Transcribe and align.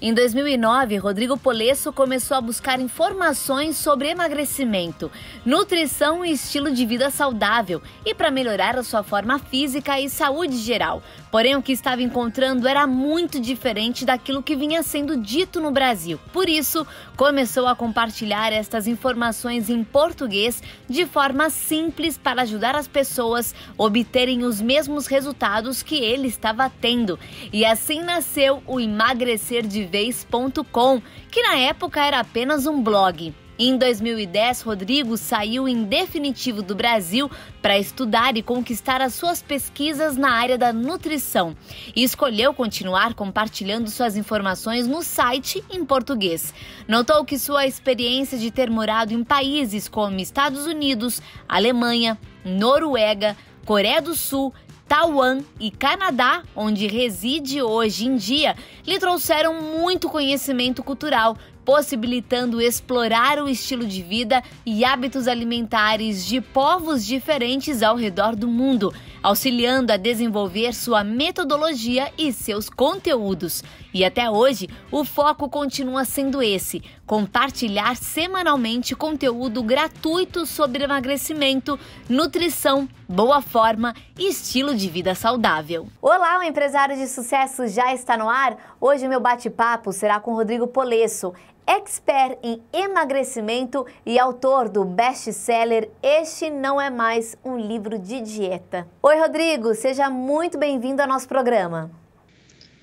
Em 0.00 0.14
2009, 0.14 0.96
Rodrigo 0.98 1.36
Polesso 1.36 1.92
começou 1.92 2.36
a 2.36 2.40
buscar 2.40 2.78
informações 2.78 3.76
sobre 3.76 4.08
emagrecimento, 4.08 5.10
nutrição 5.44 6.24
e 6.24 6.30
estilo 6.30 6.70
de 6.70 6.86
vida 6.86 7.10
saudável 7.10 7.82
e 8.06 8.14
para 8.14 8.30
melhorar 8.30 8.78
a 8.78 8.84
sua 8.84 9.02
forma 9.02 9.40
física 9.40 9.98
e 9.98 10.08
saúde 10.08 10.56
geral. 10.56 11.02
Porém, 11.30 11.56
o 11.56 11.62
que 11.62 11.72
estava 11.72 12.02
encontrando 12.02 12.66
era 12.66 12.86
muito 12.86 13.40
diferente 13.40 14.04
daquilo 14.04 14.42
que 14.42 14.56
vinha 14.56 14.82
sendo 14.82 15.16
dito 15.16 15.60
no 15.60 15.70
Brasil. 15.70 16.18
Por 16.32 16.48
isso, 16.48 16.86
começou 17.16 17.66
a 17.66 17.76
compartilhar 17.76 18.52
estas 18.52 18.86
informações 18.86 19.68
em 19.68 19.84
português 19.84 20.62
de 20.88 21.04
forma 21.06 21.50
simples 21.50 22.16
para 22.16 22.42
ajudar 22.42 22.74
as 22.74 22.88
pessoas 22.88 23.54
a 23.78 23.82
obterem 23.82 24.44
os 24.44 24.60
mesmos 24.60 25.06
resultados 25.06 25.82
que 25.82 25.96
ele 25.96 26.28
estava 26.28 26.70
tendo. 26.80 27.18
E 27.52 27.64
assim 27.64 28.02
nasceu 28.02 28.62
o 28.66 28.80
Emagrecer 28.80 29.66
de 29.66 29.84
vez.com, 29.84 31.02
que 31.30 31.42
na 31.42 31.56
época 31.56 32.04
era 32.04 32.20
apenas 32.20 32.66
um 32.66 32.82
blog. 32.82 33.34
Em 33.60 33.76
2010, 33.76 34.62
Rodrigo 34.62 35.16
saiu 35.16 35.66
em 35.66 35.82
definitivo 35.82 36.62
do 36.62 36.76
Brasil 36.76 37.28
para 37.60 37.76
estudar 37.76 38.36
e 38.36 38.42
conquistar 38.42 39.02
as 39.02 39.14
suas 39.14 39.42
pesquisas 39.42 40.16
na 40.16 40.30
área 40.30 40.56
da 40.56 40.72
nutrição 40.72 41.56
e 41.96 42.04
escolheu 42.04 42.54
continuar 42.54 43.14
compartilhando 43.14 43.90
suas 43.90 44.16
informações 44.16 44.86
no 44.86 45.02
site 45.02 45.64
em 45.68 45.84
português. 45.84 46.54
Notou 46.86 47.24
que 47.24 47.36
sua 47.36 47.66
experiência 47.66 48.38
de 48.38 48.52
ter 48.52 48.70
morado 48.70 49.12
em 49.12 49.24
países 49.24 49.88
como 49.88 50.20
Estados 50.20 50.64
Unidos, 50.64 51.20
Alemanha, 51.48 52.16
Noruega, 52.44 53.36
Coreia 53.66 54.00
do 54.00 54.14
Sul, 54.14 54.54
Taiwan 54.88 55.40
e 55.60 55.70
Canadá, 55.70 56.42
onde 56.56 56.86
reside 56.86 57.60
hoje 57.60 58.06
em 58.06 58.16
dia, 58.16 58.56
lhe 58.86 58.98
trouxeram 58.98 59.60
muito 59.60 60.08
conhecimento 60.08 60.82
cultural, 60.82 61.36
possibilitando 61.68 62.62
explorar 62.62 63.38
o 63.38 63.46
estilo 63.46 63.86
de 63.86 64.02
vida 64.02 64.42
e 64.64 64.86
hábitos 64.86 65.28
alimentares 65.28 66.24
de 66.24 66.40
povos 66.40 67.04
diferentes 67.04 67.82
ao 67.82 67.94
redor 67.94 68.34
do 68.34 68.48
mundo, 68.48 68.90
auxiliando 69.22 69.92
a 69.92 69.98
desenvolver 69.98 70.72
sua 70.72 71.04
metodologia 71.04 72.10
e 72.16 72.32
seus 72.32 72.70
conteúdos. 72.70 73.62
E 73.92 74.02
até 74.02 74.30
hoje, 74.30 74.66
o 74.90 75.04
foco 75.04 75.46
continua 75.46 76.06
sendo 76.06 76.42
esse: 76.42 76.82
compartilhar 77.08 77.96
semanalmente 77.96 78.94
conteúdo 78.94 79.62
gratuito 79.62 80.44
sobre 80.44 80.84
emagrecimento, 80.84 81.80
nutrição, 82.06 82.86
boa 83.08 83.40
forma 83.40 83.94
e 84.18 84.28
estilo 84.28 84.74
de 84.74 84.90
vida 84.90 85.14
saudável. 85.14 85.88
Olá, 86.02 86.38
o 86.38 86.42
empresário 86.42 86.94
de 86.94 87.08
sucesso 87.08 87.66
já 87.66 87.94
está 87.94 88.14
no 88.18 88.28
ar? 88.28 88.76
Hoje 88.78 89.08
meu 89.08 89.20
bate-papo 89.20 89.90
será 89.90 90.20
com 90.20 90.34
Rodrigo 90.34 90.68
Polesso 90.68 91.32
expert 91.66 92.38
em 92.42 92.62
emagrecimento 92.72 93.86
e 94.04 94.18
autor 94.18 94.68
do 94.68 94.84
best-seller 94.84 95.90
Este 96.02 96.50
Não 96.50 96.80
É 96.80 96.90
Mais 96.90 97.36
um 97.42 97.58
Livro 97.58 97.98
de 97.98 98.20
Dieta. 98.20 98.86
Oi, 99.02 99.18
Rodrigo, 99.18 99.74
seja 99.74 100.10
muito 100.10 100.58
bem-vindo 100.58 101.00
ao 101.00 101.08
nosso 101.08 101.26
programa. 101.26 101.90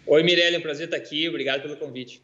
Oi, 0.08 0.24
Mirelle, 0.24 0.56
é 0.56 0.60
um 0.60 0.62
prazer 0.62 0.86
estar 0.86 0.98
aqui, 0.98 1.28
obrigado 1.30 1.62
pelo 1.62 1.78
convite. 1.78 2.24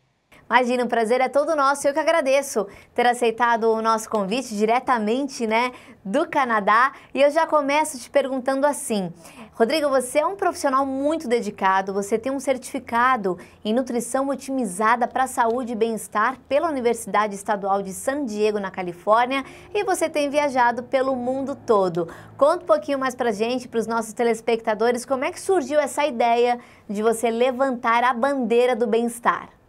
Imagina, 0.52 0.84
o 0.84 0.88
prazer 0.90 1.22
é 1.22 1.30
todo 1.30 1.56
nosso. 1.56 1.88
Eu 1.88 1.94
que 1.94 2.00
agradeço 2.00 2.68
ter 2.94 3.08
aceitado 3.08 3.72
o 3.72 3.82
nosso 3.82 4.10
convite 4.10 4.54
diretamente, 4.54 5.48
né, 5.48 5.72
do 6.04 6.28
Canadá. 6.28 6.92
E 7.14 7.22
eu 7.22 7.32
já 7.32 7.48
começo 7.48 7.98
te 7.98 8.10
perguntando 8.10 8.68
assim: 8.68 9.14
Rodrigo, 9.54 9.88
você 9.88 10.20
é 10.20 10.26
um 10.26 10.36
profissional 10.36 10.86
muito 10.86 11.26
dedicado, 11.26 11.94
você 11.94 12.20
tem 12.20 12.34
um 12.34 12.40
certificado 12.40 13.38
em 13.64 13.74
nutrição 13.74 14.28
otimizada 14.28 15.08
para 15.08 15.26
saúde 15.26 15.72
e 15.72 15.76
bem-estar 15.76 16.38
pela 16.50 16.68
Universidade 16.68 17.34
Estadual 17.34 17.82
de 17.82 17.94
San 17.94 18.26
Diego, 18.26 18.60
na 18.60 18.70
Califórnia, 18.70 19.46
e 19.74 19.86
você 19.86 20.10
tem 20.10 20.30
viajado 20.30 20.84
pelo 20.84 21.16
mundo 21.16 21.56
todo. 21.56 22.10
Conta 22.38 22.64
um 22.66 22.68
pouquinho 22.68 23.00
mais 23.00 23.16
para 23.16 23.32
gente, 23.32 23.70
para 23.70 23.80
os 23.80 23.88
nossos 23.88 24.12
telespectadores, 24.12 25.06
como 25.06 25.24
é 25.24 25.32
que 25.32 25.40
surgiu 25.40 25.80
essa 25.80 26.06
ideia 26.06 26.60
de 26.90 27.02
você 27.02 27.32
levantar 27.32 28.04
a 28.04 28.14
bandeira 28.14 28.76
do 28.76 28.86
bem-estar. 28.86 29.61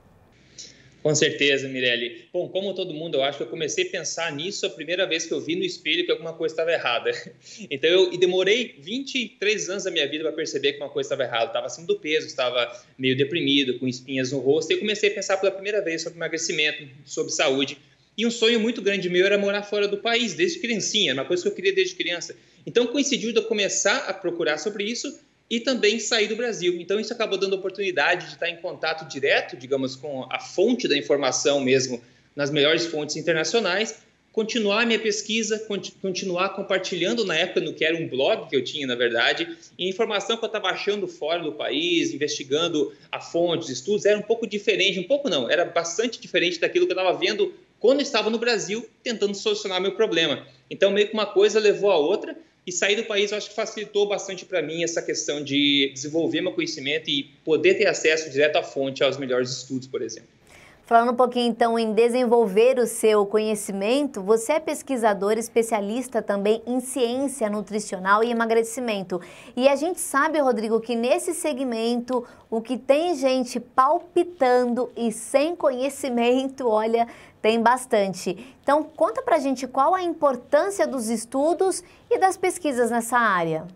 Com 1.02 1.14
certeza, 1.16 1.68
Mirelle. 1.68 2.26
Bom, 2.32 2.48
como 2.48 2.72
todo 2.74 2.94
mundo, 2.94 3.16
eu 3.16 3.22
acho 3.24 3.38
que 3.38 3.44
eu 3.44 3.48
comecei 3.48 3.88
a 3.88 3.90
pensar 3.90 4.30
nisso 4.30 4.64
a 4.64 4.70
primeira 4.70 5.04
vez 5.04 5.26
que 5.26 5.34
eu 5.34 5.40
vi 5.40 5.56
no 5.56 5.64
espelho 5.64 6.04
que 6.04 6.12
alguma 6.12 6.32
coisa 6.32 6.52
estava 6.52 6.72
errada. 6.72 7.10
Então, 7.70 7.90
eu 7.90 8.18
demorei 8.18 8.76
23 8.78 9.70
anos 9.70 9.84
da 9.84 9.90
minha 9.90 10.06
vida 10.08 10.24
para 10.24 10.32
perceber 10.32 10.74
que 10.74 10.78
uma 10.78 10.88
coisa 10.88 11.06
estava 11.06 11.22
errada. 11.24 11.46
Estava 11.46 11.66
acima 11.66 11.86
do 11.86 11.98
peso, 11.98 12.26
estava 12.26 12.70
meio 12.98 13.16
deprimido, 13.16 13.78
com 13.78 13.88
espinhas 13.88 14.30
no 14.30 14.38
rosto. 14.38 14.72
E 14.72 14.76
comecei 14.76 15.10
a 15.10 15.14
pensar 15.14 15.36
pela 15.38 15.50
primeira 15.50 15.82
vez 15.82 16.02
sobre 16.02 16.18
emagrecimento, 16.18 16.86
sobre 17.04 17.32
saúde. 17.32 17.78
E 18.16 18.26
um 18.26 18.30
sonho 18.30 18.60
muito 18.60 18.82
grande 18.82 19.08
meu 19.08 19.24
era 19.24 19.38
morar 19.38 19.62
fora 19.62 19.88
do 19.88 19.96
país, 19.96 20.34
desde 20.34 20.60
criancinha, 20.60 21.14
uma 21.14 21.24
coisa 21.24 21.42
que 21.42 21.48
eu 21.48 21.54
queria 21.54 21.74
desde 21.74 21.94
criança. 21.94 22.36
Então, 22.66 22.86
coincidiu 22.86 23.32
de 23.32 23.38
eu 23.38 23.44
começar 23.44 24.08
a 24.08 24.14
procurar 24.14 24.58
sobre 24.58 24.84
isso 24.84 25.18
e 25.52 25.60
também 25.60 26.00
sair 26.00 26.28
do 26.28 26.34
Brasil. 26.34 26.80
Então, 26.80 26.98
isso 26.98 27.12
acabou 27.12 27.36
dando 27.36 27.52
oportunidade 27.52 28.24
de 28.28 28.32
estar 28.32 28.48
em 28.48 28.56
contato 28.56 29.06
direto, 29.06 29.54
digamos, 29.54 29.94
com 29.94 30.26
a 30.30 30.40
fonte 30.40 30.88
da 30.88 30.96
informação 30.96 31.60
mesmo, 31.60 32.00
nas 32.34 32.50
melhores 32.50 32.86
fontes 32.86 33.16
internacionais, 33.16 33.96
continuar 34.32 34.86
minha 34.86 34.98
pesquisa, 34.98 35.62
continuar 36.00 36.56
compartilhando 36.56 37.22
na 37.22 37.36
época 37.36 37.60
no 37.60 37.74
que 37.74 37.84
era 37.84 37.94
um 37.94 38.08
blog 38.08 38.48
que 38.48 38.56
eu 38.56 38.64
tinha, 38.64 38.86
na 38.86 38.94
verdade, 38.94 39.46
e 39.78 39.90
informação 39.90 40.38
que 40.38 40.44
eu 40.44 40.46
estava 40.46 40.68
achando 40.68 41.06
fora 41.06 41.42
do 41.42 41.52
país, 41.52 42.14
investigando 42.14 42.90
a 43.10 43.20
fonte, 43.20 43.70
estudos, 43.70 44.06
era 44.06 44.18
um 44.18 44.22
pouco 44.22 44.46
diferente, 44.46 44.98
um 44.98 45.06
pouco 45.06 45.28
não, 45.28 45.50
era 45.50 45.66
bastante 45.66 46.18
diferente 46.18 46.58
daquilo 46.58 46.86
que 46.86 46.92
eu 46.92 46.98
estava 46.98 47.18
vendo 47.18 47.52
quando 47.78 47.98
eu 47.98 48.04
estava 48.04 48.30
no 48.30 48.38
Brasil, 48.38 48.88
tentando 49.02 49.34
solucionar 49.34 49.82
meu 49.82 49.92
problema. 49.92 50.46
Então, 50.70 50.90
meio 50.90 51.08
que 51.08 51.12
uma 51.12 51.26
coisa 51.26 51.60
levou 51.60 51.90
a 51.90 51.98
outra, 51.98 52.34
e 52.66 52.70
sair 52.70 52.96
do 52.96 53.04
país, 53.04 53.32
eu 53.32 53.38
acho 53.38 53.50
que 53.50 53.56
facilitou 53.56 54.06
bastante 54.06 54.44
para 54.44 54.62
mim 54.62 54.84
essa 54.84 55.02
questão 55.02 55.42
de 55.42 55.90
desenvolver 55.92 56.40
meu 56.40 56.52
conhecimento 56.52 57.10
e 57.10 57.24
poder 57.44 57.74
ter 57.74 57.86
acesso 57.86 58.30
direto 58.30 58.56
à 58.56 58.62
fonte, 58.62 59.02
aos 59.02 59.16
melhores 59.16 59.50
estudos, 59.50 59.88
por 59.88 60.00
exemplo. 60.00 60.28
Falando 60.92 61.12
um 61.12 61.16
pouquinho 61.16 61.48
então 61.48 61.78
em 61.78 61.94
desenvolver 61.94 62.78
o 62.78 62.86
seu 62.86 63.24
conhecimento, 63.24 64.20
você 64.20 64.52
é 64.52 64.60
pesquisador 64.60 65.38
especialista 65.38 66.20
também 66.20 66.62
em 66.66 66.80
ciência 66.80 67.48
nutricional 67.48 68.22
e 68.22 68.30
emagrecimento. 68.30 69.18
E 69.56 69.70
a 69.70 69.74
gente 69.74 69.98
sabe, 69.98 70.38
Rodrigo, 70.38 70.78
que 70.82 70.94
nesse 70.94 71.32
segmento 71.32 72.22
o 72.50 72.60
que 72.60 72.76
tem 72.76 73.14
gente 73.14 73.58
palpitando 73.58 74.92
e 74.94 75.10
sem 75.10 75.56
conhecimento, 75.56 76.68
olha, 76.68 77.08
tem 77.40 77.58
bastante. 77.58 78.54
Então, 78.62 78.82
conta 78.82 79.22
pra 79.22 79.38
gente 79.38 79.66
qual 79.66 79.94
a 79.94 80.02
importância 80.02 80.86
dos 80.86 81.08
estudos 81.08 81.82
e 82.10 82.18
das 82.18 82.36
pesquisas 82.36 82.90
nessa 82.90 83.16
área. 83.16 83.66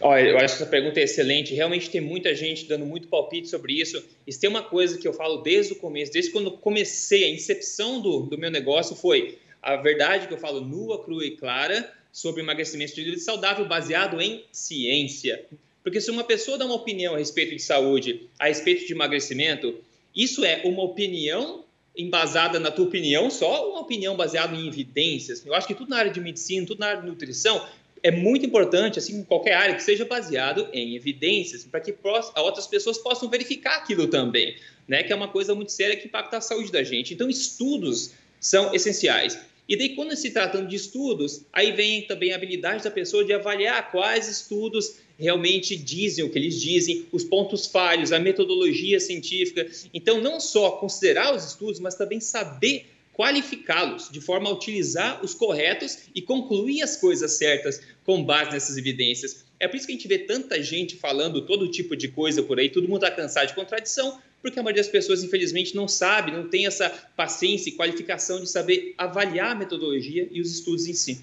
Olha, 0.00 0.28
eu 0.28 0.36
acho 0.36 0.56
que 0.56 0.62
essa 0.62 0.70
pergunta 0.70 1.00
é 1.00 1.04
excelente. 1.04 1.54
Realmente 1.54 1.88
tem 1.88 2.00
muita 2.00 2.34
gente 2.34 2.66
dando 2.66 2.84
muito 2.84 3.08
palpite 3.08 3.48
sobre 3.48 3.72
isso. 3.72 4.04
E 4.26 4.34
tem 4.34 4.48
uma 4.50 4.62
coisa 4.62 4.98
que 4.98 5.08
eu 5.08 5.12
falo 5.12 5.38
desde 5.38 5.72
o 5.72 5.76
começo, 5.76 6.12
desde 6.12 6.30
quando 6.30 6.50
comecei, 6.50 7.24
a 7.24 7.30
incepção 7.30 8.00
do, 8.00 8.20
do 8.20 8.38
meu 8.38 8.50
negócio 8.50 8.94
foi 8.94 9.38
a 9.62 9.76
verdade 9.76 10.28
que 10.28 10.34
eu 10.34 10.38
falo 10.38 10.60
nua, 10.60 11.02
crua 11.02 11.24
e 11.24 11.32
clara 11.32 11.92
sobre 12.12 12.42
emagrecimento 12.42 12.94
de 12.94 13.18
saudável 13.18 13.66
baseado 13.66 14.20
em 14.20 14.44
ciência. 14.52 15.44
Porque 15.82 16.00
se 16.00 16.10
uma 16.10 16.24
pessoa 16.24 16.58
dá 16.58 16.64
uma 16.64 16.74
opinião 16.74 17.14
a 17.14 17.18
respeito 17.18 17.54
de 17.54 17.62
saúde, 17.62 18.28
a 18.38 18.46
respeito 18.46 18.86
de 18.86 18.92
emagrecimento, 18.92 19.74
isso 20.14 20.44
é 20.44 20.62
uma 20.64 20.82
opinião 20.82 21.64
embasada 21.96 22.60
na 22.60 22.70
tua 22.70 22.86
opinião 22.86 23.30
só 23.30 23.64
ou 23.64 23.72
uma 23.72 23.80
opinião 23.80 24.16
baseada 24.16 24.54
em 24.54 24.66
evidências? 24.66 25.44
Eu 25.44 25.54
acho 25.54 25.66
que 25.66 25.74
tudo 25.74 25.90
na 25.90 25.98
área 25.98 26.10
de 26.10 26.20
medicina, 26.20 26.66
tudo 26.66 26.80
na 26.80 26.88
área 26.88 27.00
de 27.02 27.06
nutrição, 27.06 27.64
é 28.06 28.10
muito 28.12 28.46
importante, 28.46 29.00
assim 29.00 29.14
como 29.14 29.24
qualquer 29.24 29.54
área, 29.54 29.74
que 29.74 29.82
seja 29.82 30.04
baseado 30.04 30.68
em 30.72 30.94
evidências, 30.94 31.64
para 31.64 31.80
que 31.80 31.92
outras 32.36 32.68
pessoas 32.68 32.96
possam 32.98 33.28
verificar 33.28 33.78
aquilo 33.78 34.06
também, 34.06 34.54
né? 34.86 35.02
Que 35.02 35.12
é 35.12 35.16
uma 35.16 35.26
coisa 35.26 35.56
muito 35.56 35.72
séria 35.72 35.96
que 35.96 36.06
impacta 36.06 36.36
a 36.36 36.40
saúde 36.40 36.70
da 36.70 36.84
gente. 36.84 37.14
Então, 37.14 37.28
estudos 37.28 38.12
são 38.38 38.72
essenciais. 38.72 39.36
E 39.68 39.76
daí, 39.76 39.96
quando 39.96 40.14
se 40.14 40.30
tratando 40.30 40.68
de 40.68 40.76
estudos, 40.76 41.42
aí 41.52 41.72
vem 41.72 42.02
também 42.02 42.32
a 42.32 42.36
habilidade 42.36 42.84
da 42.84 42.92
pessoa 42.92 43.24
de 43.24 43.32
avaliar 43.32 43.90
quais 43.90 44.28
estudos 44.28 44.98
realmente 45.18 45.74
dizem 45.74 46.24
o 46.24 46.30
que 46.30 46.38
eles 46.38 46.60
dizem, 46.60 47.06
os 47.10 47.24
pontos 47.24 47.66
falhos, 47.66 48.12
a 48.12 48.20
metodologia 48.20 49.00
científica. 49.00 49.66
Então, 49.92 50.20
não 50.20 50.38
só 50.38 50.70
considerar 50.72 51.34
os 51.34 51.44
estudos, 51.44 51.80
mas 51.80 51.96
também 51.96 52.20
saber 52.20 52.86
qualificá-los 53.16 54.10
de 54.10 54.20
forma 54.20 54.50
a 54.50 54.52
utilizar 54.52 55.24
os 55.24 55.32
corretos 55.32 56.00
e 56.14 56.20
concluir 56.20 56.82
as 56.82 56.96
coisas 56.96 57.32
certas 57.32 57.80
com 58.06 58.24
base 58.24 58.52
nessas 58.52 58.78
evidências. 58.78 59.44
É 59.58 59.66
por 59.66 59.76
isso 59.76 59.86
que 59.86 59.92
a 59.92 59.96
gente 59.96 60.06
vê 60.06 60.20
tanta 60.20 60.62
gente 60.62 60.96
falando 60.96 61.44
todo 61.44 61.68
tipo 61.68 61.96
de 61.96 62.08
coisa 62.08 62.42
por 62.42 62.60
aí, 62.60 62.70
todo 62.70 62.88
mundo 62.88 63.04
está 63.04 63.10
cansado 63.10 63.48
de 63.48 63.54
contradição, 63.54 64.18
porque 64.40 64.58
a 64.60 64.62
maioria 64.62 64.82
das 64.82 64.90
pessoas, 64.90 65.24
infelizmente, 65.24 65.74
não 65.74 65.88
sabe, 65.88 66.30
não 66.30 66.48
tem 66.48 66.66
essa 66.66 66.88
paciência 67.16 67.68
e 67.68 67.72
qualificação 67.72 68.40
de 68.40 68.48
saber 68.48 68.94
avaliar 68.96 69.52
a 69.52 69.54
metodologia 69.54 70.28
e 70.30 70.40
os 70.40 70.52
estudos 70.52 70.86
em 70.86 70.94
si. 70.94 71.20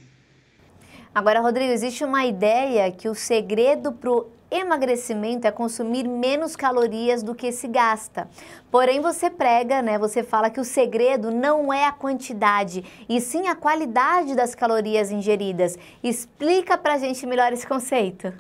Agora, 1.16 1.40
Rodrigo, 1.40 1.72
existe 1.72 2.04
uma 2.04 2.26
ideia 2.26 2.92
que 2.92 3.08
o 3.08 3.16
segredo 3.16 3.94
para 3.94 4.12
o 4.12 4.30
emagrecimento 4.54 5.48
é 5.48 5.52
consumir 5.52 6.08
menos 6.08 6.56
calorias 6.56 7.24
do 7.24 7.34
que 7.34 7.52
se 7.52 7.68
gasta. 7.68 8.30
Porém, 8.72 9.02
você 9.02 9.30
prega, 9.30 9.82
né? 9.82 9.98
Você 9.98 10.24
fala 10.24 10.50
que 10.50 10.60
o 10.60 10.64
segredo 10.64 11.32
não 11.32 11.74
é 11.74 11.86
a 11.86 11.92
quantidade, 11.92 12.84
e 13.10 13.20
sim 13.20 13.48
a 13.48 13.56
qualidade 13.56 14.36
das 14.36 14.54
calorias 14.54 15.12
ingeridas. 15.12 15.78
Explica 16.04 16.78
pra 16.78 16.98
gente 16.98 17.26
melhor 17.26 17.52
esse 17.52 17.66
conceito. 17.66 18.34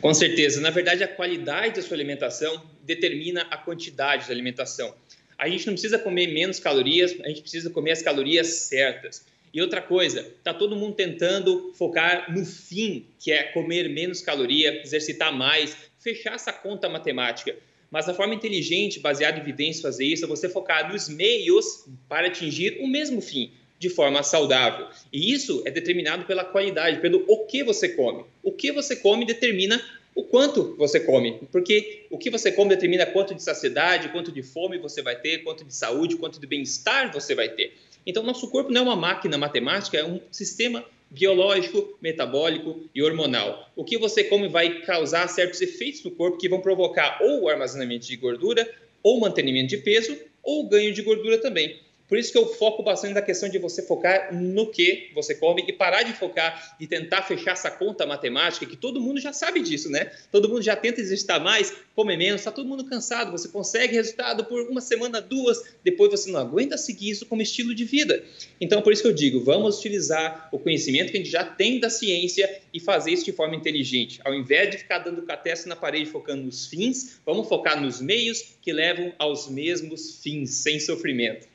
Com 0.00 0.14
certeza. 0.14 0.60
Na 0.60 0.70
verdade, 0.70 1.04
a 1.04 1.08
qualidade 1.08 1.74
da 1.74 1.82
sua 1.82 1.96
alimentação 1.96 2.62
determina 2.82 3.46
a 3.50 3.56
quantidade 3.56 4.26
da 4.26 4.32
alimentação. 4.32 4.94
A 5.38 5.48
gente 5.48 5.66
não 5.66 5.74
precisa 5.74 5.98
comer 5.98 6.28
menos 6.28 6.58
calorias, 6.58 7.14
a 7.24 7.28
gente 7.28 7.42
precisa 7.42 7.70
comer 7.70 7.92
as 7.92 8.02
calorias 8.02 8.48
certas. 8.48 9.24
E 9.52 9.60
outra 9.60 9.82
coisa, 9.82 10.26
tá 10.44 10.54
todo 10.54 10.76
mundo 10.76 10.94
tentando 10.94 11.72
focar 11.74 12.32
no 12.32 12.44
fim, 12.44 13.06
que 13.18 13.32
é 13.32 13.44
comer 13.44 13.88
menos 13.88 14.22
caloria, 14.22 14.80
exercitar 14.82 15.36
mais, 15.36 15.76
fechar 15.98 16.34
essa 16.34 16.52
conta 16.52 16.88
matemática. 16.88 17.56
Mas 17.90 18.08
a 18.08 18.14
forma 18.14 18.34
inteligente, 18.34 19.00
baseada 19.00 19.38
em 19.38 19.40
evidências, 19.40 19.82
fazer 19.82 20.04
isso 20.04 20.24
é 20.24 20.28
você 20.28 20.48
focar 20.48 20.92
nos 20.92 21.08
meios 21.08 21.86
para 22.08 22.28
atingir 22.28 22.78
o 22.80 22.86
mesmo 22.86 23.20
fim, 23.20 23.50
de 23.80 23.88
forma 23.88 24.22
saudável. 24.22 24.86
E 25.12 25.32
isso 25.32 25.62
é 25.66 25.70
determinado 25.70 26.24
pela 26.24 26.44
qualidade, 26.44 27.00
pelo 27.00 27.24
o 27.26 27.46
que 27.46 27.64
você 27.64 27.88
come. 27.88 28.24
O 28.42 28.52
que 28.52 28.70
você 28.70 28.94
come 28.94 29.24
determina 29.24 29.82
o 30.14 30.22
quanto 30.24 30.76
você 30.76 31.00
come, 31.00 31.40
porque 31.50 32.06
o 32.10 32.18
que 32.18 32.30
você 32.30 32.52
come 32.52 32.70
determina 32.70 33.06
quanto 33.06 33.34
de 33.34 33.42
saciedade, 33.42 34.08
quanto 34.10 34.30
de 34.30 34.42
fome 34.42 34.76
você 34.78 35.02
vai 35.02 35.16
ter, 35.16 35.38
quanto 35.38 35.64
de 35.64 35.74
saúde, 35.74 36.16
quanto 36.16 36.40
de 36.40 36.46
bem-estar 36.46 37.12
você 37.12 37.34
vai 37.34 37.48
ter. 37.48 37.74
Então, 38.06 38.22
nosso 38.22 38.50
corpo 38.50 38.72
não 38.72 38.80
é 38.80 38.84
uma 38.84 38.96
máquina 38.96 39.36
matemática, 39.36 39.98
é 39.98 40.04
um 40.04 40.20
sistema 40.30 40.84
biológico, 41.10 41.98
metabólico 42.00 42.84
e 42.94 43.02
hormonal. 43.02 43.68
O 43.74 43.84
que 43.84 43.98
você 43.98 44.24
come 44.24 44.48
vai 44.48 44.80
causar 44.82 45.28
certos 45.28 45.60
efeitos 45.60 46.02
no 46.04 46.10
corpo 46.12 46.38
que 46.38 46.48
vão 46.48 46.60
provocar 46.60 47.18
ou 47.20 47.42
o 47.42 47.48
armazenamento 47.48 48.06
de 48.06 48.16
gordura, 48.16 48.68
ou 49.02 49.18
mantenimento 49.18 49.68
de 49.68 49.78
peso, 49.78 50.16
ou 50.42 50.68
ganho 50.68 50.92
de 50.92 51.02
gordura 51.02 51.38
também. 51.38 51.80
Por 52.10 52.18
isso 52.18 52.32
que 52.32 52.38
eu 52.38 52.44
foco 52.44 52.82
bastante 52.82 53.14
na 53.14 53.22
questão 53.22 53.48
de 53.48 53.56
você 53.56 53.82
focar 53.82 54.34
no 54.34 54.68
que 54.68 55.12
você 55.14 55.32
come 55.32 55.64
e 55.68 55.72
parar 55.72 56.02
de 56.02 56.12
focar 56.12 56.76
e 56.80 56.84
tentar 56.84 57.22
fechar 57.22 57.52
essa 57.52 57.70
conta 57.70 58.04
matemática, 58.04 58.66
que 58.66 58.76
todo 58.76 59.00
mundo 59.00 59.20
já 59.20 59.32
sabe 59.32 59.60
disso, 59.60 59.88
né? 59.88 60.10
Todo 60.32 60.48
mundo 60.48 60.60
já 60.60 60.74
tenta 60.74 61.00
exercitar 61.00 61.40
mais, 61.40 61.72
come 61.94 62.16
menos, 62.16 62.40
está 62.40 62.50
todo 62.50 62.66
mundo 62.66 62.84
cansado, 62.84 63.30
você 63.30 63.46
consegue 63.46 63.94
resultado 63.94 64.44
por 64.44 64.62
uma 64.62 64.80
semana, 64.80 65.20
duas, 65.20 65.62
depois 65.84 66.10
você 66.10 66.32
não 66.32 66.40
aguenta 66.40 66.76
seguir 66.76 67.10
isso 67.10 67.26
como 67.26 67.42
estilo 67.42 67.72
de 67.72 67.84
vida. 67.84 68.24
Então, 68.60 68.82
por 68.82 68.92
isso 68.92 69.02
que 69.02 69.08
eu 69.08 69.12
digo, 69.12 69.44
vamos 69.44 69.78
utilizar 69.78 70.48
o 70.50 70.58
conhecimento 70.58 71.12
que 71.12 71.16
a 71.16 71.20
gente 71.20 71.30
já 71.30 71.44
tem 71.44 71.78
da 71.78 71.88
ciência 71.88 72.60
e 72.74 72.80
fazer 72.80 73.12
isso 73.12 73.24
de 73.24 73.32
forma 73.32 73.54
inteligente. 73.54 74.20
Ao 74.24 74.34
invés 74.34 74.68
de 74.68 74.78
ficar 74.78 74.98
dando 74.98 75.22
catesta 75.22 75.68
na 75.68 75.76
parede 75.76 76.10
focando 76.10 76.42
nos 76.42 76.66
fins, 76.66 77.20
vamos 77.24 77.48
focar 77.48 77.80
nos 77.80 78.00
meios 78.00 78.56
que 78.60 78.72
levam 78.72 79.12
aos 79.16 79.48
mesmos 79.48 80.18
fins, 80.20 80.50
sem 80.54 80.80
sofrimento. 80.80 81.49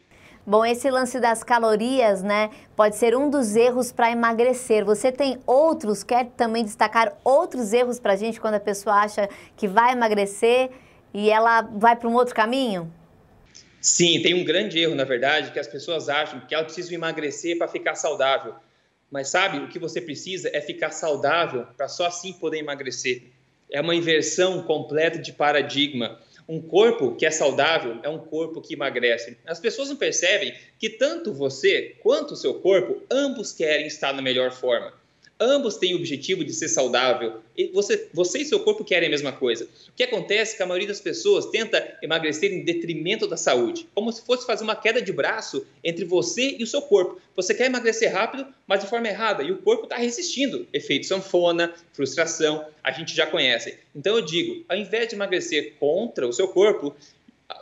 Bom, 0.48 0.64
esse 0.64 0.92
lance 0.92 1.20
das 1.20 1.44
calorias, 1.44 2.22
né, 2.22 2.52
pode 2.76 2.96
ser 2.98 3.16
um 3.16 3.32
dos 3.32 3.56
erros 3.56 3.92
para 3.92 4.12
emagrecer. 4.12 4.86
Você 4.86 5.12
tem 5.12 5.40
outros, 5.44 6.04
quer 6.04 6.28
também 6.38 6.64
destacar 6.64 7.18
outros 7.24 7.74
erros 7.74 8.00
para 8.00 8.14
a 8.14 8.16
gente 8.16 8.40
quando 8.40 8.54
a 8.54 8.60
pessoa 8.60 8.98
acha 8.98 9.28
que 9.58 9.68
vai 9.68 9.94
emagrecer 9.94 10.70
e 11.12 11.32
ela 11.32 11.62
vai 11.62 11.96
para 11.96 12.08
um 12.08 12.14
outro 12.14 12.36
caminho? 12.36 12.94
Sim, 13.82 14.22
tem 14.22 14.36
um 14.36 14.44
grande 14.44 14.78
erro, 14.78 14.94
na 14.94 15.04
verdade, 15.04 15.52
que 15.52 15.58
as 15.58 15.68
pessoas 15.68 16.10
acham 16.10 16.40
que 16.42 16.54
elas 16.54 16.68
precisam 16.68 16.94
emagrecer 16.94 17.58
para 17.58 17.68
ficar 17.68 17.96
saudável. 17.96 18.54
Mas 19.10 19.30
sabe, 19.30 19.58
o 19.60 19.68
que 19.68 19.80
você 19.80 20.00
precisa 20.00 20.50
é 20.54 20.62
ficar 20.62 20.92
saudável 20.92 21.66
para 21.76 21.88
só 21.88 22.06
assim 22.06 22.34
poder 22.34 22.60
emagrecer. 22.60 23.24
É 23.72 23.82
uma 23.82 23.96
inversão 23.96 24.62
completa 24.62 25.18
de 25.18 25.34
paradigma. 25.34 26.20
Um 26.48 26.62
corpo 26.62 27.16
que 27.16 27.26
é 27.26 27.32
saudável 27.32 28.00
é 28.04 28.10
um 28.10 28.20
corpo 28.20 28.62
que 28.62 28.76
emagrece. 28.76 29.38
As 29.46 29.60
pessoas 29.60 29.90
não 29.90 29.96
percebem 29.96 30.54
que 30.78 30.90
tanto 30.90 31.34
você 31.34 31.96
quanto 32.02 32.34
o 32.34 32.38
seu 32.38 32.56
corpo, 32.56 33.02
ambos 33.10 33.52
querem 33.52 33.88
estar 33.88 34.14
na 34.14 34.22
melhor 34.22 34.52
forma. 34.52 34.94
Ambos 35.40 35.76
têm 35.76 35.94
o 35.94 35.98
objetivo 35.98 36.46
de 36.46 36.54
ser 36.54 36.70
saudável. 36.70 37.42
E 37.58 37.68
você, 37.68 38.08
você 38.14 38.40
e 38.40 38.46
seu 38.46 38.62
corpo 38.62 38.86
querem 38.86 39.08
a 39.08 39.12
mesma 39.12 39.34
coisa. 39.34 39.66
O 39.66 39.94
que 39.94 40.04
acontece 40.04 40.54
é 40.54 40.58
que 40.58 40.64
a 40.64 40.66
maioria 40.66 40.88
das 40.88 41.02
pessoas 41.02 41.48
tenta 41.48 41.98
emagrecer 42.02 42.54
em 42.54 42.64
detrimento 42.64 43.28
da 43.28 43.36
saúde, 43.36 43.88
como 43.94 44.12
se 44.12 44.26
fosse 44.26 44.46
fazer 44.46 44.64
uma 44.64 44.76
queda 44.76 45.02
de 45.02 45.12
braço 45.12 45.66
entre 45.84 46.06
você 46.06 46.56
e 46.58 46.64
o 46.64 46.68
seu 46.68 46.82
corpo. 46.82 47.20
Você 47.36 47.54
quer 47.54 47.66
emagrecer 47.66 48.14
rápido, 48.14 48.48
mas 48.66 48.82
de 48.82 48.90
forma 48.90 49.08
errada, 49.10 49.44
e 49.44 49.52
o 49.52 49.58
corpo 49.58 49.84
está 49.84 49.98
resistindo. 49.98 50.66
Efeito 50.72 51.06
sanfona, 51.06 51.74
frustração, 51.92 52.66
a 52.82 52.92
gente 52.92 53.14
já 53.14 53.28
conhece. 53.28 53.78
Então 53.94 54.16
eu 54.16 54.22
digo, 54.22 54.64
ao 54.70 54.78
invés 54.78 55.10
de 55.10 55.16
emagrecer 55.16 55.74
contra 55.80 56.26
o 56.26 56.32
seu 56.32 56.48
corpo, 56.48 56.96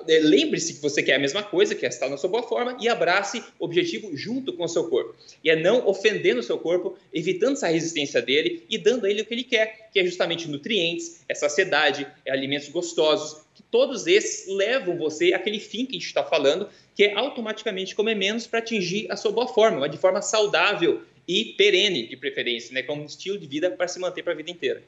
lembre-se 0.07 0.75
que 0.75 0.81
você 0.81 1.01
quer 1.01 1.15
a 1.15 1.19
mesma 1.19 1.43
coisa, 1.43 1.75
que 1.75 1.85
é 1.85 1.89
estar 1.89 2.09
na 2.09 2.17
sua 2.17 2.29
boa 2.29 2.43
forma, 2.43 2.77
e 2.79 2.87
abrace 2.87 3.43
o 3.59 3.65
objetivo 3.65 4.15
junto 4.15 4.53
com 4.53 4.63
o 4.63 4.67
seu 4.67 4.89
corpo. 4.89 5.15
E 5.43 5.49
é 5.49 5.55
não 5.55 5.87
ofendendo 5.87 6.39
o 6.39 6.43
seu 6.43 6.57
corpo, 6.57 6.97
evitando 7.13 7.53
essa 7.53 7.67
resistência 7.67 8.21
dele 8.21 8.63
e 8.69 8.77
dando 8.77 9.05
a 9.05 9.09
ele 9.09 9.21
o 9.21 9.25
que 9.25 9.33
ele 9.33 9.43
quer, 9.43 9.89
que 9.91 9.99
é 9.99 10.05
justamente 10.05 10.47
nutrientes, 10.47 11.23
é 11.27 11.35
saciedade, 11.35 12.07
é 12.25 12.31
alimentos 12.31 12.69
gostosos, 12.69 13.41
que 13.53 13.63
todos 13.63 14.07
esses 14.07 14.47
levam 14.47 14.97
você 14.97 15.33
àquele 15.33 15.59
fim 15.59 15.85
que 15.85 15.91
a 15.91 15.99
gente 15.99 16.07
está 16.07 16.23
falando, 16.23 16.69
que 16.95 17.03
é 17.03 17.13
automaticamente 17.13 17.95
comer 17.95 18.15
menos 18.15 18.47
para 18.47 18.59
atingir 18.59 19.11
a 19.11 19.15
sua 19.15 19.31
boa 19.31 19.47
forma, 19.47 19.79
mas 19.79 19.91
de 19.91 19.97
forma 19.97 20.21
saudável 20.21 21.01
e 21.27 21.45
perene, 21.57 22.07
de 22.07 22.17
preferência, 22.17 22.73
né, 22.73 22.83
como 22.83 23.01
um 23.01 23.05
estilo 23.05 23.37
de 23.37 23.47
vida 23.47 23.71
para 23.71 23.87
se 23.87 23.99
manter 23.99 24.23
para 24.23 24.33
a 24.33 24.35
vida 24.35 24.51
inteira. 24.51 24.83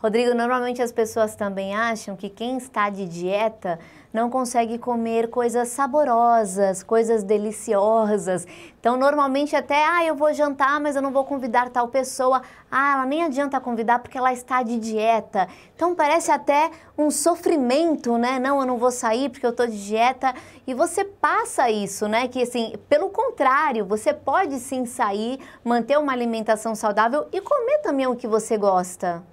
Rodrigo, 0.00 0.32
normalmente 0.32 0.80
as 0.80 0.92
pessoas 0.92 1.34
também 1.34 1.74
acham 1.74 2.14
que 2.14 2.28
quem 2.28 2.56
está 2.56 2.88
de 2.88 3.04
dieta 3.04 3.80
não 4.12 4.30
consegue 4.30 4.78
comer 4.78 5.28
coisas 5.28 5.70
saborosas, 5.70 6.84
coisas 6.84 7.24
deliciosas. 7.24 8.46
Então, 8.78 8.96
normalmente 8.96 9.56
até, 9.56 9.84
ah, 9.84 10.04
eu 10.04 10.14
vou 10.14 10.32
jantar, 10.32 10.80
mas 10.80 10.94
eu 10.94 11.02
não 11.02 11.10
vou 11.10 11.24
convidar 11.24 11.68
tal 11.70 11.88
pessoa. 11.88 12.42
Ah, 12.70 12.92
ela 12.92 13.06
nem 13.06 13.24
adianta 13.24 13.58
convidar 13.58 13.98
porque 13.98 14.16
ela 14.16 14.32
está 14.32 14.62
de 14.62 14.78
dieta. 14.78 15.48
Então, 15.74 15.96
parece 15.96 16.30
até 16.30 16.70
um 16.96 17.10
sofrimento, 17.10 18.16
né? 18.16 18.38
Não, 18.38 18.60
eu 18.60 18.66
não 18.66 18.78
vou 18.78 18.92
sair 18.92 19.28
porque 19.28 19.44
eu 19.44 19.50
estou 19.50 19.66
de 19.66 19.84
dieta. 19.84 20.32
E 20.64 20.74
você 20.74 21.04
passa 21.04 21.68
isso, 21.70 22.06
né? 22.06 22.28
Que 22.28 22.42
assim, 22.42 22.74
pelo 22.88 23.10
contrário, 23.10 23.84
você 23.84 24.14
pode 24.14 24.60
sim 24.60 24.86
sair, 24.86 25.40
manter 25.64 25.98
uma 25.98 26.12
alimentação 26.12 26.76
saudável 26.76 27.26
e 27.32 27.40
comer 27.40 27.78
também 27.78 28.06
o 28.06 28.14
que 28.14 28.28
você 28.28 28.56
gosta. 28.56 29.24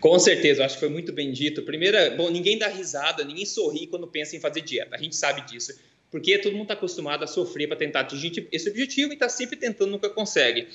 Com 0.00 0.18
certeza, 0.18 0.64
acho 0.64 0.74
que 0.74 0.80
foi 0.80 0.88
muito 0.88 1.12
bem 1.12 1.30
dito. 1.30 1.62
Primeiro, 1.62 1.96
bom, 2.16 2.30
ninguém 2.30 2.56
dá 2.56 2.68
risada, 2.68 3.22
ninguém 3.22 3.44
sorri 3.44 3.86
quando 3.86 4.06
pensa 4.06 4.34
em 4.34 4.40
fazer 4.40 4.62
dieta. 4.62 4.96
A 4.96 4.98
gente 4.98 5.14
sabe 5.14 5.42
disso. 5.42 5.78
Porque 6.10 6.38
todo 6.38 6.52
mundo 6.52 6.62
está 6.62 6.74
acostumado 6.74 7.22
a 7.22 7.26
sofrer 7.26 7.68
para 7.68 7.76
tentar 7.76 8.00
atingir 8.00 8.48
esse 8.50 8.68
objetivo 8.68 9.12
e 9.12 9.14
está 9.14 9.28
sempre 9.28 9.56
tentando, 9.56 9.90
nunca 9.90 10.08
consegue. 10.08 10.68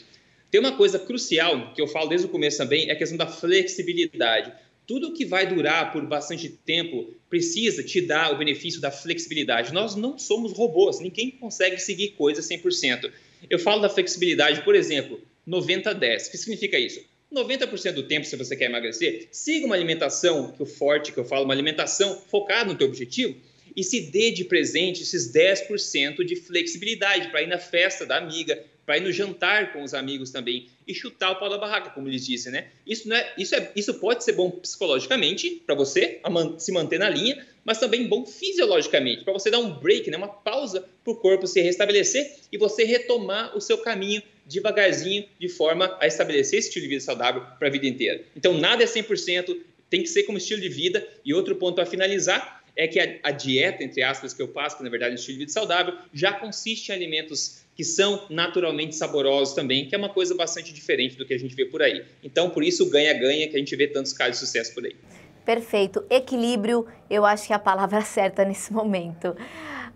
Tem 0.52 0.62
uma 0.62 0.78
coisa 0.78 1.00
crucial 1.00 1.74
que 1.74 1.82
eu 1.82 1.88
falo 1.88 2.08
desde 2.08 2.28
o 2.28 2.30
começo 2.30 2.58
também, 2.58 2.88
é 2.88 2.94
a 2.94 2.96
questão 2.96 3.18
da 3.18 3.28
flexibilidade. 3.28 4.54
Tudo 4.88 5.14
que 5.14 5.26
vai 5.26 5.48
durar 5.48 5.92
por 5.92 6.06
bastante 6.06 6.48
tempo 6.48 7.12
precisa 7.28 7.84
te 7.84 8.00
dar 8.02 8.32
o 8.32 8.38
benefício 8.38 8.80
da 8.80 8.92
flexibilidade. 8.92 9.74
Nós 9.74 9.96
não 9.96 10.18
somos 10.20 10.54
robôs, 10.54 11.00
ninguém 11.00 11.32
consegue 11.32 11.80
seguir 11.80 12.10
coisas 12.10 12.48
100%. 12.48 13.12
Eu 13.50 13.58
falo 13.58 13.82
da 13.82 13.90
flexibilidade, 13.90 14.62
por 14.62 14.76
exemplo, 14.76 15.20
90-10. 15.48 16.28
O 16.28 16.32
que 16.32 16.38
significa 16.38 16.78
isso? 16.78 17.02
90% 17.36 17.94
do 17.94 18.04
tempo, 18.04 18.26
se 18.26 18.36
você 18.36 18.56
quer 18.56 18.66
emagrecer, 18.66 19.28
siga 19.32 19.66
uma 19.66 19.76
alimentação, 19.76 20.52
que 20.52 20.64
o 20.64 20.66
forte 20.66 21.12
que 21.12 21.18
eu 21.18 21.26
falo, 21.26 21.44
uma 21.44 21.54
alimentação 21.54 22.20
focada 22.30 22.66
no 22.66 22.76
teu 22.76 22.88
objetivo, 22.88 23.36
e 23.76 23.84
se 23.84 24.02
dê 24.02 24.32
de 24.32 24.46
presente 24.46 25.04
esses 25.04 25.32
10% 25.32 26.24
de 26.24 26.36
flexibilidade 26.36 27.30
para 27.30 27.42
ir 27.42 27.48
na 27.48 27.58
festa 27.58 28.06
da 28.06 28.18
amiga, 28.18 28.64
para 28.86 28.98
ir 28.98 29.02
no 29.02 29.12
jantar 29.12 29.74
com 29.74 29.84
os 29.84 29.94
amigos 29.94 30.30
também 30.30 30.68
e 30.88 30.94
chutar 30.94 31.32
o 31.32 31.36
pau 31.38 31.50
da 31.50 31.58
barraca, 31.58 31.90
como 31.90 32.08
eles 32.08 32.26
dizem, 32.26 32.52
né? 32.52 32.68
Isso, 32.86 33.10
não 33.10 33.16
é, 33.16 33.34
isso, 33.38 33.56
é, 33.56 33.72
isso 33.76 33.96
pode 33.96 34.24
ser 34.24 34.34
bom 34.34 34.52
psicologicamente 34.52 35.62
para 35.66 35.74
você 35.74 36.22
se 36.60 36.72
manter 36.72 37.00
na 37.00 37.10
linha, 37.10 37.44
mas 37.64 37.80
também 37.80 38.08
bom 38.08 38.26
fisiologicamente, 38.26 39.24
para 39.24 39.34
você 39.34 39.50
dar 39.50 39.58
um 39.58 39.80
break, 39.80 40.10
né? 40.12 40.18
uma 40.18 40.28
pausa 40.28 40.88
para 41.04 41.12
o 41.12 41.16
corpo 41.16 41.48
se 41.48 41.60
restabelecer 41.62 42.36
e 42.52 42.58
você 42.58 42.84
retomar 42.84 43.58
o 43.58 43.62
seu 43.62 43.80
caminho 43.80 44.22
devagarzinho, 44.46 45.26
de 45.40 45.50
forma 45.50 45.98
a 46.00 46.06
estabelecer 46.06 46.60
esse 46.60 46.68
estilo 46.70 46.84
de 46.84 46.90
vida 46.90 47.02
saudável 47.02 47.42
para 47.58 47.68
a 47.68 47.72
vida 47.72 47.88
inteira. 47.88 48.24
Então, 48.36 48.54
nada 48.54 48.84
é 48.84 48.86
100%, 48.86 49.58
tem 49.90 50.04
que 50.04 50.10
ser 50.10 50.24
como 50.24 50.38
estilo 50.38 50.62
de 50.62 50.70
vida. 50.70 51.08
E 51.26 51.34
outro 51.34 51.56
ponto 51.56 51.82
a 51.82 51.86
finalizar 51.86 52.64
é 52.76 52.88
que 52.88 53.00
a, 53.00 53.20
a 53.24 53.32
dieta, 53.32 53.84
entre 53.84 54.04
aspas, 54.04 54.34
que 54.34 54.42
eu 54.42 54.48
passo, 54.48 54.78
que 54.78 54.84
na 54.84 54.90
verdade 54.90 55.12
é 55.12 55.14
um 55.14 55.16
estilo 55.16 55.34
de 55.34 55.40
vida 55.40 55.52
saudável, 55.52 55.96
já 56.14 56.34
consiste 56.34 56.90
em 56.90 56.96
alimentos 56.96 57.64
que 57.76 57.84
são 57.84 58.26
naturalmente 58.30 58.96
saborosos 58.96 59.54
também, 59.54 59.88
que 59.88 59.96
é 59.96 59.98
uma 59.98 60.10
coisa 60.10 60.36
bastante 60.36 60.74
diferente 60.74 61.18
do 61.18 61.26
que 61.26 61.34
a 61.34 61.40
gente 61.40 61.56
vê 61.56 61.66
por 61.66 61.82
aí. 61.82 62.06
Então, 62.24 62.50
por 62.50 62.64
isso, 62.64 62.90
ganha-ganha, 62.90 63.48
que 63.48 63.56
a 63.56 63.60
gente 63.60 63.76
vê 63.76 63.88
tantos 63.88 64.14
casos 64.14 64.40
de 64.40 64.46
sucesso 64.46 64.74
por 64.74 64.86
aí. 64.86 64.96
Perfeito. 65.44 66.04
Equilíbrio, 66.10 66.88
eu 67.10 67.26
acho 67.26 67.48
que 67.48 67.54
é 67.54 67.56
a 67.56 67.60
palavra 67.60 68.02
certa 68.06 68.46
nesse 68.46 68.72
momento. 68.72 69.36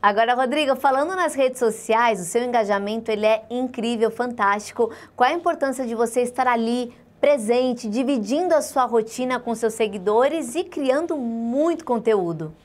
Agora, 0.01 0.33
Rodrigo, 0.33 0.75
falando 0.75 1.15
nas 1.15 1.35
redes 1.35 1.59
sociais, 1.59 2.21
o 2.21 2.23
seu 2.23 2.43
engajamento 2.43 3.11
ele 3.11 3.25
é 3.25 3.43
incrível, 3.49 4.09
fantástico. 4.09 4.93
Qual 5.15 5.29
a 5.29 5.33
importância 5.33 5.85
de 5.85 5.93
você 5.93 6.21
estar 6.21 6.47
ali 6.47 6.93
presente, 7.19 7.89
dividindo 7.89 8.55
a 8.55 8.61
sua 8.61 8.85
rotina 8.85 9.39
com 9.39 9.53
seus 9.53 9.73
seguidores 9.73 10.55
e 10.55 10.63
criando 10.63 11.17
muito 11.17 11.83
conteúdo. 11.83 12.55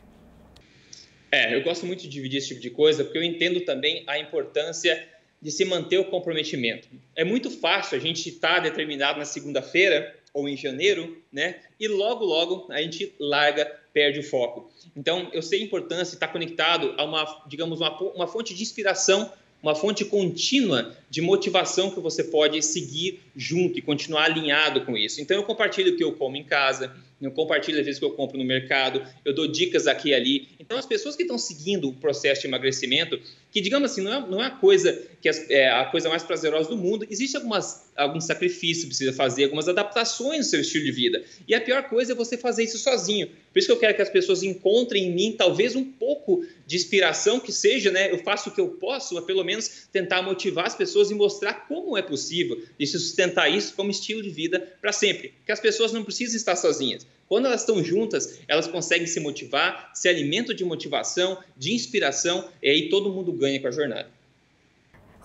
É, 1.35 1.53
eu 1.53 1.63
gosto 1.65 1.85
muito 1.85 2.03
de 2.03 2.09
dividir 2.09 2.39
esse 2.39 2.49
tipo 2.49 2.61
de 2.61 2.71
coisa 2.71 3.03
porque 3.03 3.19
eu 3.19 3.23
entendo 3.25 3.61
também 3.63 4.05
a 4.07 4.17
importância 4.17 5.05
de 5.43 5.51
se 5.51 5.65
manter 5.65 5.99
o 5.99 6.05
comprometimento. 6.05 6.87
É 7.17 7.25
muito 7.25 7.51
fácil 7.51 7.99
a 7.99 8.01
gente 8.01 8.29
estar 8.29 8.61
determinado 8.61 9.19
na 9.19 9.25
segunda-feira 9.25 10.15
ou 10.33 10.49
em 10.49 10.57
janeiro, 10.57 11.21
né? 11.33 11.57
E 11.79 11.89
logo, 11.89 12.25
logo 12.25 12.73
a 12.73 12.81
gente 12.81 13.13
larga, 13.19 13.65
perde 13.93 14.21
o 14.21 14.23
foco. 14.23 14.71
Então, 14.97 15.29
eu 15.33 15.43
sei 15.43 15.61
a 15.61 15.65
importância 15.65 16.11
de 16.13 16.17
estar 16.17 16.29
conectado 16.29 16.95
a 16.97 17.05
uma, 17.05 17.45
digamos, 17.49 17.81
uma, 17.81 18.01
uma 18.13 18.27
fonte 18.29 18.55
de 18.55 18.63
inspiração, 18.63 19.33
uma 19.61 19.75
fonte 19.75 20.05
contínua 20.05 20.97
de 21.11 21.21
motivação 21.21 21.91
que 21.91 21.99
você 21.99 22.23
pode 22.23 22.63
seguir 22.63 23.21
junto 23.35 23.79
e 23.79 23.83
continuar 23.83 24.25
alinhado 24.25 24.85
com 24.85 24.97
isso. 24.97 25.21
Então, 25.21 25.37
eu 25.37 25.43
compartilho 25.43 25.95
o 25.95 25.97
que 25.97 26.05
eu 26.05 26.13
como 26.13 26.37
em 26.37 26.45
casa, 26.45 26.95
eu 27.21 27.31
compartilho 27.31 27.79
as 27.79 27.87
vezes 27.87 27.99
que 27.99 28.05
eu 28.05 28.11
compro 28.11 28.37
no 28.37 28.45
mercado, 28.45 29.03
eu 29.25 29.33
dou 29.33 29.47
dicas 29.47 29.87
aqui 29.87 30.11
e 30.11 30.15
ali. 30.15 30.49
Então, 30.59 30.77
as 30.77 30.87
pessoas 30.87 31.17
que 31.17 31.23
estão 31.23 31.39
seguindo 31.39 31.89
o 31.89 31.93
processo 31.95 32.43
de 32.43 32.47
emagrecimento, 32.49 33.19
que 33.51 33.61
digamos 33.61 33.91
assim, 33.91 34.03
não 34.03 34.13
é, 34.13 34.21
não 34.29 34.43
é 34.43 34.47
a 34.47 34.51
coisa 34.51 35.01
que 35.23 35.29
é 35.49 35.71
a 35.71 35.87
coisa 35.87 36.09
mais 36.09 36.23
prazerosa 36.23 36.69
do 36.69 36.77
mundo, 36.77 37.07
existe 37.09 37.37
algumas, 37.37 37.91
algum 37.97 38.21
sacrifício 38.21 38.87
precisa 38.87 39.13
fazer, 39.13 39.45
algumas 39.45 39.69
adaptações 39.69 40.39
no 40.39 40.45
seu 40.45 40.61
estilo 40.61 40.85
de 40.85 40.93
vida. 40.93 41.25
E 41.49 41.55
a 41.55 41.61
pior 41.61 41.85
coisa 41.85 42.13
é 42.13 42.15
você 42.15 42.37
fazer 42.37 42.65
isso 42.65 42.79
sozinho. 42.79 43.29
Por 43.53 43.59
isso 43.59 43.69
que 43.69 43.73
eu 43.73 43.79
quero 43.79 43.95
que 43.95 44.03
as 44.03 44.11
pessoas 44.11 44.43
encontrem 44.43 45.05
em 45.05 45.15
mim 45.15 45.35
talvez 45.39 45.77
um 45.77 45.85
pouco 45.85 46.45
de 46.67 46.77
inspiração, 46.77 47.39
que 47.39 47.53
seja, 47.53 47.91
né, 47.91 48.11
eu 48.11 48.19
faço 48.19 48.51
o 48.51 48.53
que 48.53 48.61
eu 48.61 48.69
posso, 48.69 49.15
mas 49.15 49.25
pelo 49.25 49.45
menos 49.45 49.87
tentar 49.93 50.21
motivar 50.21 50.67
as 50.67 50.75
pessoas 50.75 51.11
e 51.11 51.15
mostrar 51.15 51.67
como 51.69 51.97
é 51.97 52.03
possível 52.03 52.61
se 52.79 52.99
sustentar 52.99 53.49
isso 53.49 53.75
como 53.75 53.91
estilo 53.91 54.23
de 54.23 54.31
vida 54.31 54.61
para 54.81 54.93
sempre. 54.93 55.33
Que 55.47 55.53
as 55.53 55.61
pessoas 55.61 55.93
não 55.93 56.05
precisam 56.05 56.37
estar 56.37 56.57
sozinhas. 56.57 57.07
Quando 57.29 57.47
elas 57.47 57.61
estão 57.61 57.83
juntas, 57.83 58.41
elas 58.47 58.67
conseguem 58.67 59.07
se 59.07 59.21
motivar, 59.21 59.91
se 59.95 60.09
alimentam 60.09 60.55
de 60.55 60.65
motivação, 60.65 61.39
de 61.57 61.73
inspiração, 61.73 62.49
e 62.63 62.69
aí 62.69 62.89
todo 62.89 63.11
mundo 63.11 63.33
ganha 63.33 63.61
com 63.61 63.69
a 63.69 63.71
jornada. 63.71 64.09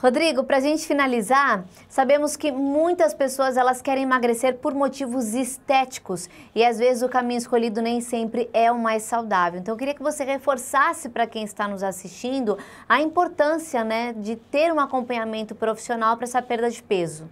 Rodrigo, 0.02 0.46
para 0.46 0.58
a 0.58 0.62
gente 0.62 0.88
finalizar, 0.88 1.66
sabemos 1.90 2.38
que 2.38 2.54
muitas 2.54 3.14
pessoas 3.14 3.58
elas 3.58 3.82
querem 3.82 4.04
emagrecer 4.04 4.56
por 4.56 4.74
motivos 4.74 5.34
estéticos 5.34 6.30
e 6.56 6.64
às 6.64 6.80
vezes 6.80 7.04
o 7.04 7.10
caminho 7.10 7.38
escolhido 7.38 7.82
nem 7.82 8.00
sempre 8.00 8.50
é 8.54 8.72
o 8.72 8.80
mais 8.80 9.04
saudável. 9.04 9.60
Então 9.60 9.74
eu 9.74 9.78
queria 9.78 9.94
que 9.94 10.02
você 10.02 10.24
reforçasse 10.24 11.10
para 11.10 11.28
quem 11.28 11.44
está 11.44 11.68
nos 11.68 11.84
assistindo 11.84 12.58
a 12.88 13.02
importância, 13.02 13.84
né, 13.84 14.14
de 14.14 14.38
ter 14.38 14.72
um 14.72 14.80
acompanhamento 14.80 15.54
profissional 15.54 16.16
para 16.16 16.24
essa 16.24 16.42
perda 16.42 16.72
de 16.72 16.82
peso. 16.82 17.30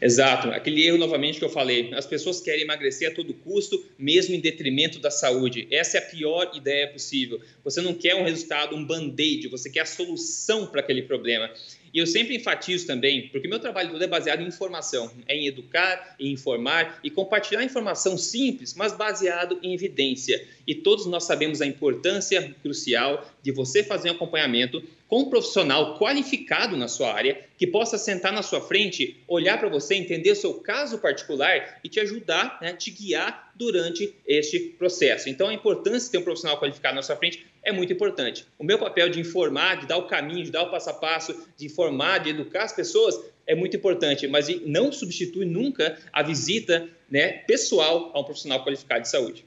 Exato, 0.00 0.48
aquele 0.50 0.86
erro 0.86 0.96
novamente 0.96 1.38
que 1.38 1.44
eu 1.44 1.48
falei. 1.48 1.92
As 1.92 2.06
pessoas 2.06 2.40
querem 2.40 2.62
emagrecer 2.62 3.10
a 3.10 3.14
todo 3.14 3.34
custo, 3.34 3.84
mesmo 3.98 4.34
em 4.34 4.40
detrimento 4.40 4.98
da 5.00 5.10
saúde. 5.10 5.66
Essa 5.70 5.98
é 5.98 6.00
a 6.00 6.04
pior 6.04 6.52
ideia 6.54 6.86
possível. 6.88 7.40
Você 7.64 7.80
não 7.80 7.92
quer 7.94 8.14
um 8.14 8.24
resultado, 8.24 8.76
um 8.76 8.84
band-aid, 8.84 9.48
você 9.48 9.68
quer 9.68 9.80
a 9.80 9.86
solução 9.86 10.66
para 10.66 10.80
aquele 10.80 11.02
problema. 11.02 11.50
E 11.92 11.98
eu 11.98 12.06
sempre 12.06 12.36
enfatizo 12.36 12.86
também, 12.86 13.28
porque 13.28 13.48
meu 13.48 13.58
trabalho 13.58 13.90
todo 13.90 14.04
é 14.04 14.06
baseado 14.06 14.42
em 14.42 14.46
informação, 14.46 15.10
é 15.26 15.34
em 15.34 15.46
educar, 15.46 16.16
em 16.20 16.32
informar 16.32 17.00
e 17.02 17.10
compartilhar 17.10 17.64
informação 17.64 18.16
simples, 18.16 18.74
mas 18.74 18.92
baseado 18.92 19.58
em 19.62 19.72
evidência. 19.74 20.46
E 20.66 20.74
todos 20.74 21.06
nós 21.06 21.24
sabemos 21.24 21.62
a 21.62 21.66
importância 21.66 22.54
crucial 22.62 23.28
de 23.42 23.50
você 23.50 23.82
fazer 23.82 24.10
um 24.10 24.14
acompanhamento 24.14 24.82
com 25.08 25.20
um 25.20 25.30
profissional 25.30 25.98
qualificado 25.98 26.76
na 26.76 26.86
sua 26.86 27.12
área, 27.12 27.40
que 27.56 27.66
possa 27.66 27.96
sentar 27.96 28.30
na 28.30 28.42
sua 28.42 28.60
frente, 28.60 29.16
olhar 29.26 29.58
para 29.58 29.68
você, 29.68 29.94
entender 29.94 30.34
seu 30.34 30.54
caso 30.54 30.98
particular 30.98 31.80
e 31.82 31.88
te 31.88 31.98
ajudar, 31.98 32.58
né, 32.60 32.74
te 32.74 32.90
guiar 32.90 33.50
durante 33.54 34.14
este 34.26 34.60
processo. 34.60 35.28
Então, 35.30 35.48
a 35.48 35.54
importância 35.54 36.06
de 36.06 36.10
ter 36.10 36.18
um 36.18 36.22
profissional 36.22 36.60
qualificado 36.60 36.94
na 36.94 37.02
sua 37.02 37.16
frente 37.16 37.46
é 37.62 37.72
muito 37.72 37.92
importante. 37.92 38.46
O 38.58 38.64
meu 38.64 38.78
papel 38.78 39.08
de 39.08 39.18
informar, 39.18 39.80
de 39.80 39.86
dar 39.86 39.96
o 39.96 40.06
caminho, 40.06 40.44
de 40.44 40.50
dar 40.50 40.64
o 40.64 40.70
passo 40.70 40.90
a 40.90 40.94
passo, 40.94 41.34
de 41.56 41.66
informar, 41.66 42.18
de 42.18 42.30
educar 42.30 42.64
as 42.64 42.72
pessoas 42.72 43.18
é 43.46 43.54
muito 43.54 43.74
importante, 43.74 44.28
mas 44.28 44.46
não 44.66 44.92
substitui 44.92 45.46
nunca 45.46 45.98
a 46.12 46.22
visita 46.22 46.86
né, 47.10 47.28
pessoal 47.46 48.10
a 48.12 48.20
um 48.20 48.24
profissional 48.24 48.62
qualificado 48.62 49.00
de 49.00 49.08
saúde. 49.08 49.46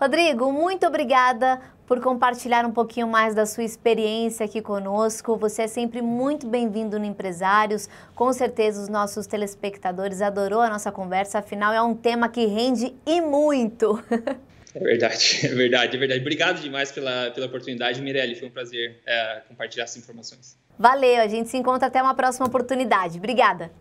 Rodrigo, 0.00 0.50
muito 0.50 0.86
obrigada 0.86 1.60
por 1.88 2.02
compartilhar 2.02 2.66
um 2.66 2.70
pouquinho 2.70 3.08
mais 3.08 3.34
da 3.34 3.46
sua 3.46 3.64
experiência 3.64 4.44
aqui 4.44 4.60
conosco. 4.60 5.38
Você 5.38 5.62
é 5.62 5.66
sempre 5.66 6.02
muito 6.02 6.46
bem-vindo 6.46 6.98
no 6.98 7.04
Empresários. 7.06 7.88
Com 8.14 8.30
certeza 8.30 8.82
os 8.82 8.90
nossos 8.90 9.26
telespectadores 9.26 10.20
adorou 10.20 10.60
a 10.60 10.68
nossa 10.68 10.92
conversa, 10.92 11.38
afinal 11.38 11.72
é 11.72 11.80
um 11.80 11.94
tema 11.94 12.28
que 12.28 12.44
rende 12.44 12.94
e 13.06 13.20
muito. 13.22 14.00
É 14.74 14.80
verdade, 14.80 15.40
é 15.44 15.48
verdade, 15.48 15.96
é 15.96 15.98
verdade. 15.98 16.20
Obrigado 16.20 16.60
demais 16.60 16.92
pela, 16.92 17.30
pela 17.30 17.46
oportunidade, 17.46 18.02
Mirelle. 18.02 18.36
Foi 18.36 18.46
um 18.46 18.50
prazer 18.50 19.00
é, 19.06 19.40
compartilhar 19.48 19.84
essas 19.84 19.96
informações. 19.96 20.58
Valeu, 20.78 21.22
a 21.22 21.26
gente 21.26 21.48
se 21.48 21.56
encontra 21.56 21.88
até 21.88 22.00
uma 22.00 22.14
próxima 22.14 22.46
oportunidade. 22.46 23.16
Obrigada. 23.16 23.72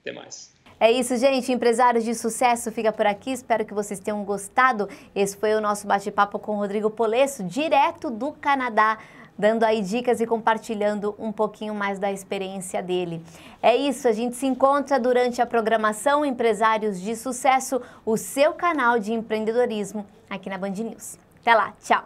Até 0.00 0.12
mais. 0.12 0.54
É 0.80 0.90
isso, 0.90 1.14
gente. 1.18 1.52
Empresários 1.52 2.04
de 2.04 2.14
sucesso 2.14 2.72
fica 2.72 2.90
por 2.90 3.06
aqui. 3.06 3.30
Espero 3.30 3.66
que 3.66 3.74
vocês 3.74 4.00
tenham 4.00 4.24
gostado. 4.24 4.88
Esse 5.14 5.36
foi 5.36 5.54
o 5.54 5.60
nosso 5.60 5.86
bate-papo 5.86 6.38
com 6.38 6.52
o 6.52 6.56
Rodrigo 6.56 6.88
Polesso, 6.88 7.44
direto 7.44 8.10
do 8.10 8.32
Canadá, 8.32 8.96
dando 9.38 9.64
aí 9.64 9.82
dicas 9.82 10.22
e 10.22 10.26
compartilhando 10.26 11.14
um 11.18 11.30
pouquinho 11.30 11.74
mais 11.74 11.98
da 11.98 12.10
experiência 12.10 12.82
dele. 12.82 13.22
É 13.62 13.76
isso, 13.76 14.08
a 14.08 14.12
gente 14.12 14.36
se 14.36 14.46
encontra 14.46 14.98
durante 14.98 15.42
a 15.42 15.46
programação 15.46 16.24
Empresários 16.24 16.98
de 16.98 17.14
Sucesso, 17.14 17.82
o 18.04 18.16
seu 18.16 18.54
canal 18.54 18.98
de 18.98 19.12
empreendedorismo 19.12 20.06
aqui 20.30 20.48
na 20.48 20.56
Band 20.56 20.70
News. 20.70 21.18
Até 21.42 21.54
lá, 21.54 21.74
tchau. 21.82 22.04